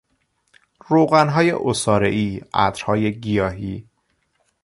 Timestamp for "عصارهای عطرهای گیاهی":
1.51-3.87